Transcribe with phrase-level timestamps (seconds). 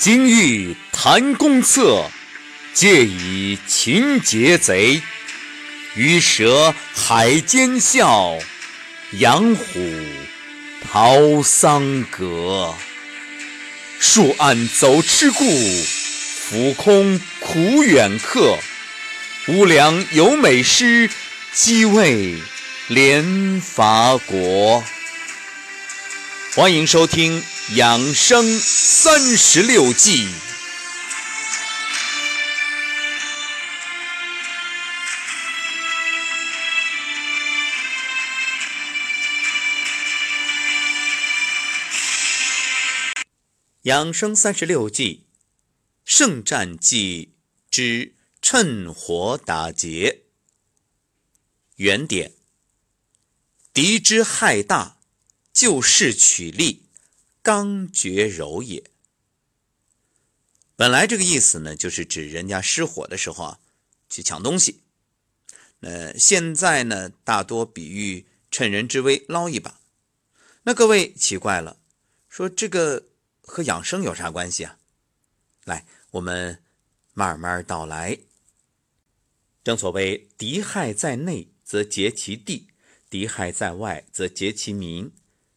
[0.00, 2.10] 今欲谈公策，
[2.72, 5.02] 借以擒劫贼。
[5.94, 8.38] 鱼蛇海间笑，
[9.18, 9.78] 羊虎
[10.90, 12.74] 逃桑阁。
[13.98, 18.56] 树暗走痴故，俯空苦远客。
[19.48, 21.10] 无良有美诗，
[21.52, 22.38] 积为
[22.88, 24.82] 连伐国。
[26.54, 27.42] 欢迎收听
[27.76, 30.26] 《养生三十六计》。
[43.82, 45.28] 养生三十六计，
[46.04, 47.36] 圣战计
[47.70, 50.22] 之趁火打劫。
[51.76, 52.32] 原点：
[53.72, 54.98] 敌之害大，
[55.52, 56.89] 就势取利，
[57.42, 58.84] 刚决柔也。
[60.76, 63.60] 本来这个意思呢，就是指人家失火的时候啊，
[64.08, 64.82] 去抢东西。
[65.80, 69.80] 那现在呢，大多比喻趁人之危捞一把。
[70.62, 71.78] 那各位奇怪了，
[72.28, 73.06] 说这个。
[73.42, 74.78] 和养生有啥关系啊？
[75.64, 76.62] 来，我们
[77.14, 78.16] 慢慢道来。
[79.64, 82.68] 正所谓“敌害在内，则结其地；
[83.08, 85.10] 敌害在外，则结其民；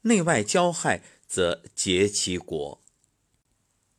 [0.00, 2.82] 内外交害，则结其国。”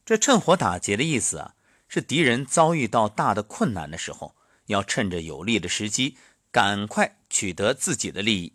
[0.05, 1.55] 这趁火打劫的意思啊，
[1.87, 4.35] 是敌人遭遇到大的困难的时候，
[4.67, 6.17] 要趁着有利的时机，
[6.51, 8.53] 赶快取得自己的利益。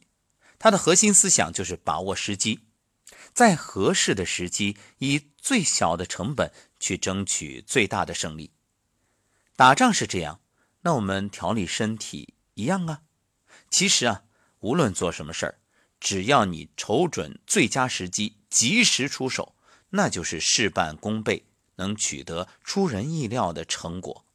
[0.59, 2.61] 它的核心思想就是把握时机。
[3.35, 8.53] 在合适的时机，以最小的成本去争取最大的胜利。
[9.57, 10.41] 打仗是这样，
[10.83, 13.03] 那我们调理身体一样啊。
[13.71, 14.25] 其实啊，
[14.61, 15.59] 无论做什么事儿，
[15.99, 19.55] 只要你瞅准最佳时机，及时出手，
[19.91, 21.47] 那就是事半功倍，
[21.77, 24.27] 能取得出人意料的成果。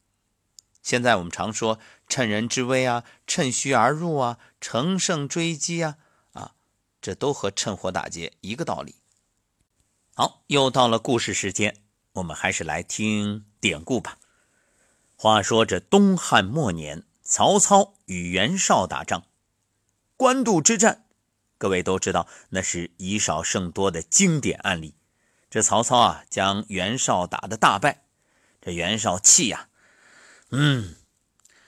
[0.81, 1.79] 现在我们常说
[2.09, 5.97] “趁人之危”啊，“趁虚而入”啊，“乘胜追击”啊。
[6.33, 6.53] 啊
[6.99, 8.95] 这都和趁火打劫一个道理。
[10.15, 11.77] 好，又到了故事时间，
[12.13, 14.17] 我们还是来听典故吧。
[15.15, 19.25] 话说这东汉末年，曹操与袁绍打仗，
[20.15, 21.05] 官渡之战，
[21.57, 24.95] 各位都知道那是以少胜多的经典案例。
[25.49, 28.03] 这曹操啊，将袁绍打得大败，
[28.61, 29.69] 这袁绍气呀，
[30.51, 30.95] 嗯，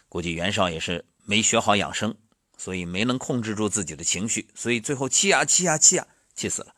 [0.08, 2.16] 估计袁绍也是没学好养生。
[2.62, 6.76] 所以没能控制住自己的情绪，所以最后气呀气呀气呀，气死了。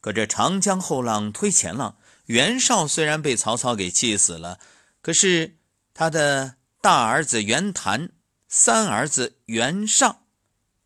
[0.00, 4.58] 可这长江后浪推前浪，袁绍虽然被曹操给气死了，
[5.02, 5.58] 可是
[5.92, 8.12] 他的大儿子袁谭、
[8.48, 10.22] 三儿子袁尚，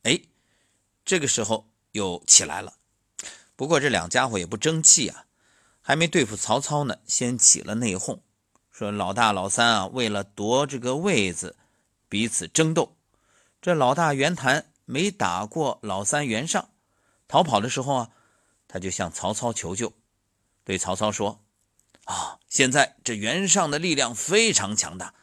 [0.02, 0.22] 哎，
[1.04, 2.74] 这个时候又起来了。
[3.56, 5.26] 不过这两家伙也不争气啊，
[5.80, 8.20] 还没对付曹操呢，先起了内讧，
[8.72, 11.56] 说老大老三啊，为了夺这个位子，
[12.08, 12.96] 彼此争斗。
[13.62, 16.68] 这老大袁谭没打过老三袁尚，
[17.28, 18.10] 逃跑的时候啊，
[18.66, 19.92] 他就向曹操求救，
[20.64, 21.40] 对曹操说
[22.04, 25.14] ：“啊，现在这袁尚的力量非常强大，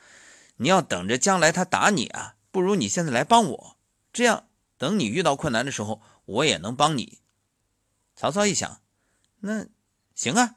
[0.56, 3.78] 你要等着将来他打你啊，不如你现在来帮我，
[4.14, 4.46] 这样
[4.82, 7.20] 等你遇到困难的时候，我也能帮你。”
[8.18, 8.82] 曹操一想，
[9.42, 9.68] 那
[10.16, 10.56] 行啊，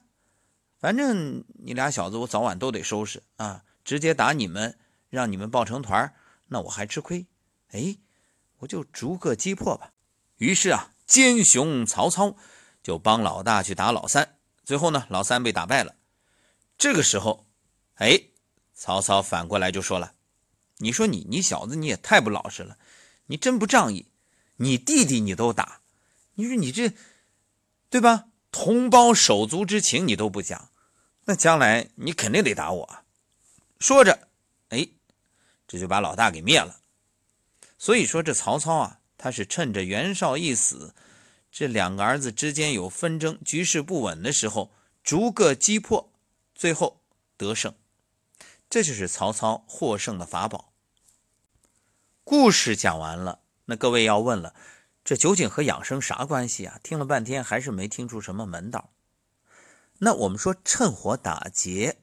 [0.79, 4.79] 反正你俩小子我早晚都得收拾啊，直接打你们，
[5.11, 6.15] 让你们抱成团
[6.49, 7.27] 那我还吃亏。
[7.73, 7.99] 哎，
[8.61, 9.93] 我就逐个击破吧。
[10.39, 12.35] 于是啊，奸雄曹操
[12.83, 15.97] 就帮老大去打老三，最后呢，老三被打败了。
[16.79, 17.47] 这个时候，
[17.97, 18.29] 哎，
[18.73, 20.15] 曹操反过来就说了
[20.79, 22.79] ：“你说你，你小子你也太不老实了，
[23.27, 24.09] 你真不仗义，
[24.57, 25.81] 你弟弟你都打，
[26.35, 26.93] 你说你这，
[27.91, 28.27] 对吧？
[28.53, 30.71] 同胞手足之情你都不讲，
[31.25, 32.99] 那将来你肯定得打我。”
[33.81, 34.29] 说着，
[34.69, 34.89] 哎，
[35.67, 36.81] 这就把老大给灭了。
[37.77, 40.95] 所以说，这曹操啊，他是趁着袁绍一死，
[41.51, 44.73] 这两个儿子之间有纷争、局势不稳的时候，
[45.03, 46.13] 逐个击破，
[46.55, 47.03] 最后
[47.37, 47.75] 得胜。
[48.71, 50.73] 这就是曹操获胜的法宝。
[52.23, 54.55] 故事讲完了，那各位要问了，
[55.05, 56.79] 这究竟和养生啥关系啊？
[56.83, 58.91] 听了半天还是没听出什么门道。
[59.99, 61.99] 那我们说趁火打劫，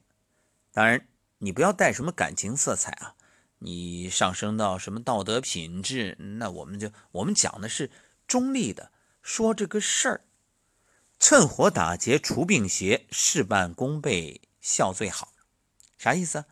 [0.72, 1.06] 当然
[1.38, 3.14] 你不要带什么感情色彩啊。
[3.58, 6.16] 你上升到什么道德品质？
[6.38, 7.92] 那我们就我们讲的是
[8.26, 8.90] 中立的，
[9.22, 10.24] 说这个事儿，
[11.20, 15.32] 趁火打劫除病邪，事半功倍效最好，
[15.96, 16.46] 啥意思啊？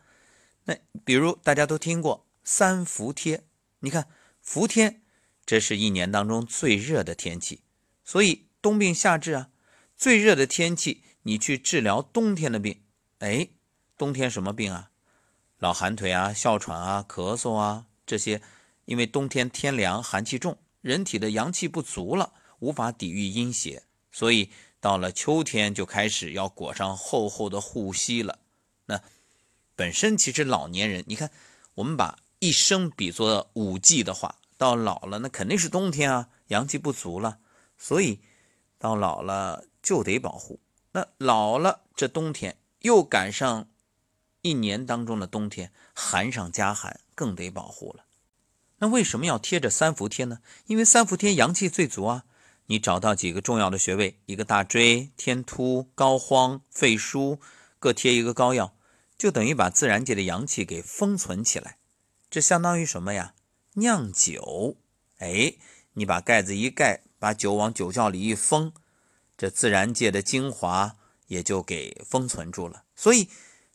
[0.63, 3.43] 那比如大家都听过三伏贴，
[3.79, 4.07] 你看
[4.41, 5.00] 伏天，
[5.51, 7.59] 这是一年当中最热的天气，
[8.05, 9.49] 所以冬病夏治啊，
[9.97, 12.79] 最热的天气你去治疗冬天的病，
[13.19, 13.49] 哎，
[13.97, 14.91] 冬天什么病啊？
[15.57, 18.41] 老寒腿啊、哮喘啊、咳嗽啊这些，
[18.85, 28.39] 因为冬天天凉，寒气重，人体的阳气不足了，无法抵御阴邪，所以到了秋天就开始要裹上厚厚的护膝了。
[28.85, 29.01] 那
[29.75, 31.29] 本身其实老年人，你看
[31.73, 37.39] 我们把一生比作五季的话，到老了那肯定是冬天啊，阳气不足了，
[37.79, 38.19] 所以
[38.77, 40.59] 到老了就得保护。
[40.91, 43.67] 那老了，这冬天又赶上
[44.43, 48.05] 一年当中的冬天，寒上加寒，更得保护了。
[48.77, 50.41] 那为什么要贴着三伏贴呢？
[50.67, 52.25] 因为三伏贴阳气最足啊。
[52.67, 57.39] 你找到几个重要的穴位，一个大椎、天突、膏肓、肺腧，
[57.79, 58.75] 各贴一个膏药，
[59.17, 61.79] 就等于把自然界的阳气给封存起来。
[62.29, 63.33] 这相当于什么呀？
[63.73, 64.77] 酿酒。
[65.17, 65.55] 哎，
[65.93, 68.73] 你把盖子一盖，把酒往酒窖里一封。
[69.37, 73.27] 这自然界的精华也就给封存住了，所以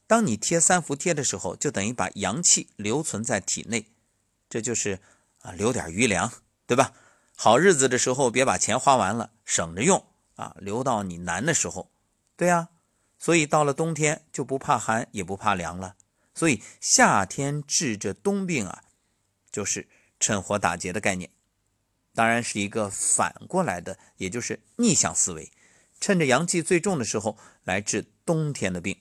[0.07, 3.89] 当你贴三伏贴的时候，就等于把阳气留存在体内，
[4.49, 5.01] 这就是
[5.41, 6.33] 啊留点余粮，
[6.69, 6.93] 对吧？
[7.35, 10.07] 好日子的时候别把钱花完了，省着用
[10.37, 11.91] 啊，留到你难的时候，
[12.37, 12.69] 对呀。
[13.19, 15.97] 所以到了冬天就不怕寒也不怕凉了，
[16.35, 18.85] 所以夏天治这冬病啊，
[19.57, 19.89] 就是
[20.21, 21.31] 趁火打劫的概念，
[22.15, 25.51] 当然是一个反过来的，也就是逆向思维。
[25.99, 28.99] 趁着阳气最重的时候来治冬天的病。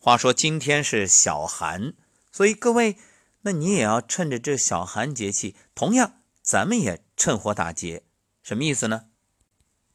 [0.00, 1.94] 话说今天是小寒，
[2.32, 2.96] 所以各位，
[3.42, 8.02] 那你也要趁着这小寒节气，同样咱们也趁火打劫。
[8.42, 9.10] 什么意思呢？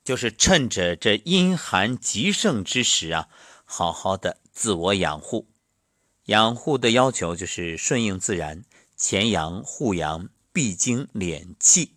[0.01, 3.27] 就是趁着这阴寒极盛之时啊，
[3.65, 5.49] 好好的自我养护。
[6.27, 8.65] 养护的要求就是顺应自然，
[8.97, 11.93] 前阳护阳，必经敛气。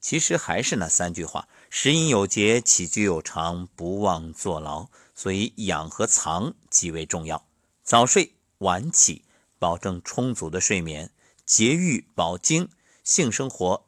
[0.00, 1.48] 其实还是那三句话。
[1.68, 4.88] 食饮有节，起居有常，不忘坐牢。
[5.14, 7.44] 所以养和藏极为重要。
[7.82, 9.24] 早睡晚起，
[9.58, 11.10] 保证充足的睡眠，
[11.44, 12.68] 节欲保精，
[13.02, 13.84] 性生活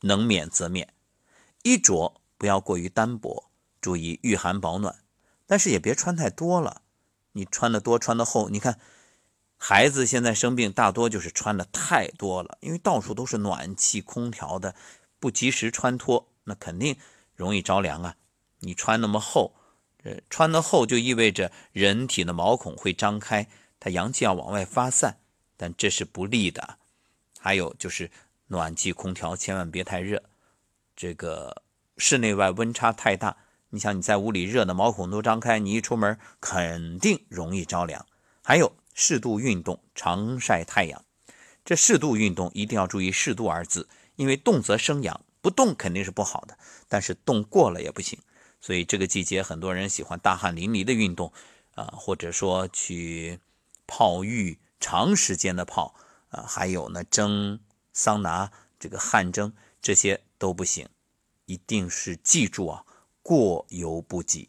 [0.00, 0.92] 能免则免。
[1.62, 3.48] 衣着不要过于单薄，
[3.80, 5.04] 注意御寒保暖，
[5.46, 6.82] 但是也别穿太多了。
[7.32, 8.80] 你穿的多，穿的厚，你看
[9.56, 14.74] 孩子现在生病，大多就是穿的太多了，因为到处都是暖气、空调的，
[15.18, 16.28] 不及时穿脱。
[16.44, 16.96] 那肯定
[17.34, 18.14] 容易着凉啊！
[18.60, 19.56] 你穿那么厚，
[20.04, 23.48] 呃，穿的厚就意味着人体的毛孔会张开，
[23.80, 25.18] 它阳气要往外发散，
[25.56, 26.78] 但这是不利的。
[27.40, 28.10] 还有就是
[28.46, 30.22] 暖气空调千万别太热，
[30.94, 31.62] 这个
[31.96, 33.36] 室内外温差太大，
[33.70, 38.06] 你想你在屋里热的毛孔都张开，你一出门肯定容易着凉。
[38.44, 41.04] 还有适度运动，常晒太阳。
[41.66, 45.20] 这适度运动一定要注意“适度”二字，因为动则生阳。
[45.42, 46.56] 不动肯定是不好的，
[46.88, 48.18] 但是动过了也不行。
[48.58, 51.30] 所以这个季节很多人喜欢大汗淋漓的运动，
[51.74, 53.38] 啊，或者说去
[53.86, 55.94] 泡浴，长时间的泡，
[56.30, 57.60] 啊，还有呢蒸
[57.92, 58.50] 桑拿，
[58.80, 59.52] 这个汗蒸
[59.82, 60.88] 这些都不行。
[61.44, 62.84] 一定是记住啊，
[63.22, 64.48] 过犹不及。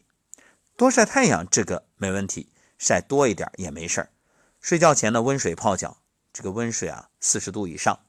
[0.74, 2.48] 多晒太阳这个没问题，
[2.78, 4.10] 晒多一点也没事儿。
[4.60, 8.00] 睡觉前呢温水泡脚，这个温水啊四十度以上，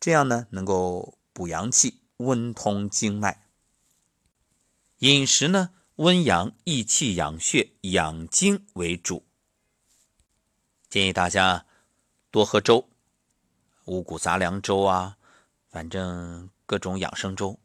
[0.00, 1.14] 这样呢能够。
[1.30, 3.46] 补阳气，温通经脉。
[4.98, 9.24] 饮食呢，温阳益气、养血、养精为主。
[10.90, 11.64] 建议大家
[12.32, 12.88] 多喝粥，
[13.84, 15.16] 五谷杂粮粥啊，
[15.70, 17.56] 反正各种养生粥。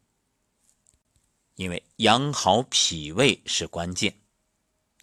[1.55, 4.13] 因为养好脾胃是关键。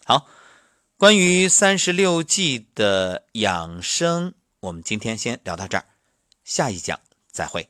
[0.05, 0.29] 好，
[1.01, 5.85] 关于三十六计的养生，我们今天先聊到这儿，
[6.43, 6.99] 下一讲
[7.31, 7.67] 再会。